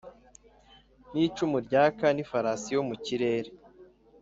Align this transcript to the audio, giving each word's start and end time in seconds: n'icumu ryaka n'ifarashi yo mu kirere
n'icumu 1.13 1.57
ryaka 1.65 2.05
n'ifarashi 2.15 2.69
yo 2.75 2.81
mu 2.89 2.95
kirere 3.05 3.49